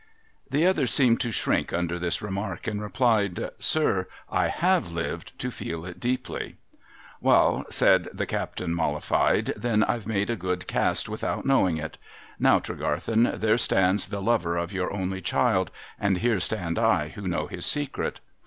[0.49, 5.51] The other seemed to shrink under this remark, and replied,' Sir, I have lived to
[5.51, 6.55] feel it deeply.''
[7.23, 11.99] Wa'al,' said the captain, mollified,' then I've made a good cast without knowing it.
[12.39, 15.69] Now, Tregarthen, there stands the lover of your only child,
[15.99, 18.21] and here stand I who know his secret.